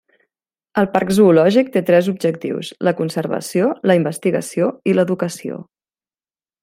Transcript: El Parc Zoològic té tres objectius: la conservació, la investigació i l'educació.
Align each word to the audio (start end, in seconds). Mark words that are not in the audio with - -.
El 0.81 0.87
Parc 0.93 1.11
Zoològic 1.17 1.69
té 1.75 1.83
tres 1.89 2.09
objectius: 2.13 2.71
la 2.89 2.95
conservació, 3.01 3.69
la 3.93 3.97
investigació 4.01 4.71
i 4.93 4.97
l'educació. 4.97 5.61